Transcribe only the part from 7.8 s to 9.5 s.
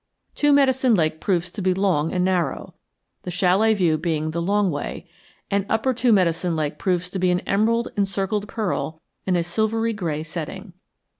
encircled pearl in a